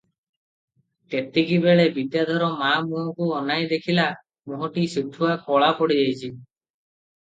[1.15, 4.09] ତେତିକିବେଳେ ବିଦ୍ୟାଧର ମା ମୁହଁକୁ ଅନାଇ ଦେଖିଲା,
[4.57, 6.37] ମୁହଁଟି ସିଠୁଆ କଳା ପଡ଼ିଯାଇଛି।